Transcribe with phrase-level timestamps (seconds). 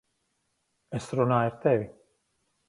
[1.01, 1.87] Es runāju ar tevi!